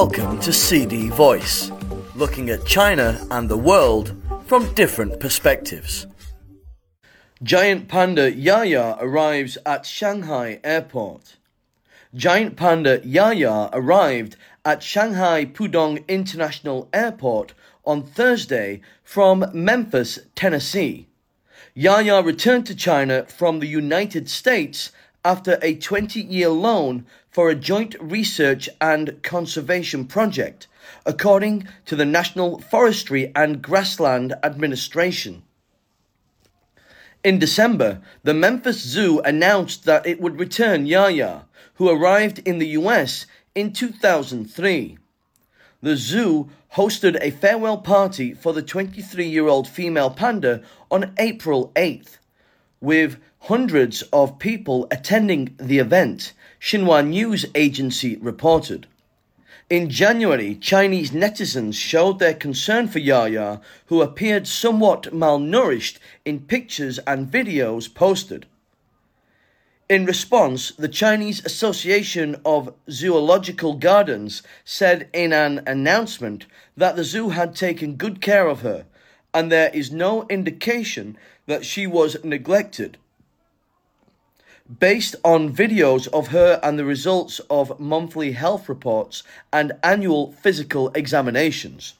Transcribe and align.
Welcome 0.00 0.38
to 0.40 0.52
CD 0.52 1.08
Voice, 1.08 1.72
looking 2.14 2.50
at 2.50 2.66
China 2.66 3.18
and 3.30 3.48
the 3.48 3.56
world 3.56 4.14
from 4.44 4.74
different 4.74 5.18
perspectives. 5.20 6.06
Giant 7.42 7.88
panda 7.88 8.30
Yaya 8.30 8.98
arrives 9.00 9.56
at 9.64 9.86
Shanghai 9.86 10.60
airport. 10.62 11.36
Giant 12.14 12.56
panda 12.56 13.00
Yaya 13.04 13.70
arrived 13.72 14.36
at 14.66 14.82
Shanghai 14.82 15.46
Pudong 15.46 16.06
International 16.08 16.90
Airport 16.92 17.54
on 17.86 18.02
Thursday 18.02 18.82
from 19.02 19.46
Memphis, 19.54 20.18
Tennessee. 20.34 21.08
Yaya 21.72 22.22
returned 22.22 22.66
to 22.66 22.74
China 22.74 23.24
from 23.24 23.60
the 23.60 23.66
United 23.66 24.28
States 24.28 24.92
after 25.26 25.58
a 25.60 25.74
20 25.74 26.20
year 26.20 26.48
loan 26.48 27.04
for 27.28 27.50
a 27.50 27.54
joint 27.56 27.96
research 28.00 28.68
and 28.80 29.20
conservation 29.24 30.04
project, 30.04 30.68
according 31.04 31.66
to 31.84 31.96
the 31.96 32.04
National 32.04 32.60
Forestry 32.60 33.32
and 33.34 33.60
Grassland 33.60 34.34
Administration. 34.44 35.42
In 37.24 37.40
December, 37.40 38.00
the 38.22 38.34
Memphis 38.34 38.80
Zoo 38.80 39.18
announced 39.24 39.84
that 39.84 40.06
it 40.06 40.20
would 40.20 40.38
return 40.38 40.86
Yaya, 40.86 41.46
who 41.74 41.90
arrived 41.90 42.38
in 42.46 42.58
the 42.58 42.68
US 42.80 43.26
in 43.52 43.72
2003. 43.72 44.96
The 45.82 45.96
zoo 45.96 46.48
hosted 46.74 47.18
a 47.20 47.32
farewell 47.32 47.78
party 47.78 48.32
for 48.32 48.52
the 48.52 48.62
23 48.62 49.26
year 49.26 49.48
old 49.48 49.66
female 49.66 50.10
panda 50.10 50.62
on 50.88 51.12
April 51.18 51.72
8th, 51.74 52.18
with 52.80 53.16
hundreds 53.40 54.02
of 54.12 54.38
people 54.38 54.86
attending 54.90 55.54
the 55.58 55.78
event, 55.78 56.32
Xinhua 56.60 57.06
News 57.06 57.46
Agency 57.54 58.16
reported. 58.16 58.86
In 59.68 59.90
January, 59.90 60.54
Chinese 60.54 61.10
netizens 61.10 61.74
showed 61.74 62.18
their 62.18 62.34
concern 62.34 62.86
for 62.86 63.00
Yaya, 63.00 63.60
who 63.86 64.00
appeared 64.00 64.46
somewhat 64.46 65.12
malnourished 65.12 65.98
in 66.24 66.40
pictures 66.40 66.98
and 67.00 67.30
videos 67.30 67.92
posted. 67.92 68.46
In 69.88 70.04
response, 70.04 70.72
the 70.72 70.88
Chinese 70.88 71.44
Association 71.44 72.40
of 72.44 72.74
Zoological 72.90 73.74
Gardens 73.74 74.42
said 74.64 75.08
in 75.12 75.32
an 75.32 75.62
announcement 75.66 76.46
that 76.76 76.96
the 76.96 77.04
zoo 77.04 77.30
had 77.30 77.54
taken 77.54 77.94
good 77.94 78.20
care 78.20 78.48
of 78.48 78.62
her 78.62 78.86
and 79.36 79.52
there 79.52 79.70
is 79.74 79.92
no 79.92 80.26
indication 80.30 81.14
that 81.44 81.62
she 81.62 81.86
was 81.86 82.16
neglected 82.24 82.96
based 84.80 85.14
on 85.22 85.54
videos 85.54 86.08
of 86.08 86.28
her 86.28 86.58
and 86.62 86.78
the 86.78 86.86
results 86.86 87.38
of 87.50 87.78
monthly 87.78 88.32
health 88.32 88.66
reports 88.66 89.22
and 89.52 89.72
annual 89.82 90.32
physical 90.32 90.90
examinations. 90.94 91.94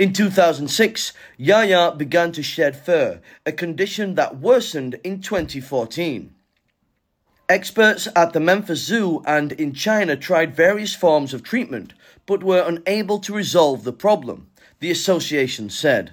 In 0.00 0.12
2006, 0.12 1.12
Yaya 1.36 1.92
began 1.96 2.32
to 2.32 2.42
shed 2.42 2.76
fur, 2.76 3.20
a 3.46 3.52
condition 3.52 4.16
that 4.16 4.38
worsened 4.38 4.98
in 5.04 5.20
2014. 5.20 6.34
Experts 7.48 8.08
at 8.16 8.32
the 8.32 8.40
Memphis 8.40 8.82
Zoo 8.84 9.22
and 9.24 9.52
in 9.52 9.72
China 9.72 10.16
tried 10.16 10.56
various 10.56 10.94
forms 10.94 11.32
of 11.32 11.44
treatment, 11.44 11.94
but 12.26 12.42
were 12.42 12.66
unable 12.66 13.20
to 13.20 13.32
resolve 13.32 13.84
the 13.84 13.92
problem, 13.92 14.50
the 14.80 14.90
association 14.90 15.70
said. 15.70 16.12